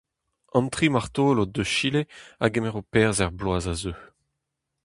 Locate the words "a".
2.43-2.45, 3.71-3.75